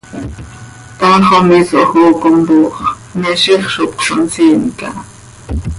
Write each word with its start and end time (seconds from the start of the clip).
Taax 0.99 1.25
oo 1.35 1.43
misoj 1.49 1.91
oo 2.01 2.11
compooh 2.21 2.75
x, 2.85 2.87
me 3.19 3.29
ziix 3.41 3.63
zo 3.73 3.83
cösonsiin 3.97 4.61
caha. 4.79 5.01